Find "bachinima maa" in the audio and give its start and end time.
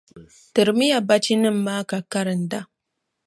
1.07-1.83